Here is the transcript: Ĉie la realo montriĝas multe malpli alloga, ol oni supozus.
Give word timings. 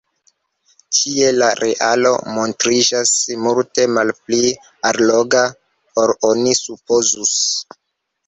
Ĉie 0.99 1.25
la 1.41 1.49
realo 1.63 2.13
montriĝas 2.37 3.11
multe 3.47 3.85
malpli 3.97 4.41
alloga, 4.91 5.45
ol 6.05 6.15
oni 6.31 6.57
supozus. 6.63 7.37